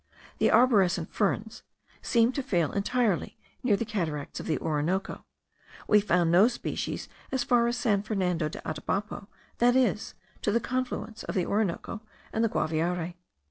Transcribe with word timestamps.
The 0.39 0.49
arborescent 0.49 1.11
ferns 1.13 1.61
seem 2.01 2.31
to 2.31 2.41
fail 2.41 2.71
entirely 2.71 3.37
near 3.61 3.77
the 3.77 3.85
cataracts 3.85 4.39
of 4.39 4.47
the 4.47 4.57
Orinoco; 4.57 5.25
we 5.87 6.01
found 6.01 6.31
no 6.31 6.47
species 6.47 7.07
as 7.31 7.43
far 7.43 7.67
as 7.67 7.77
San 7.77 8.01
Fernando 8.01 8.49
de 8.49 8.59
Atabapo, 8.67 9.27
that 9.59 9.75
is, 9.75 10.15
to 10.41 10.51
the 10.51 10.59
confluence 10.59 11.21
of 11.25 11.35
the 11.35 11.45
Orinoco 11.45 12.01
and 12.33 12.43
the 12.43 12.49
Guaviare. 12.49 13.13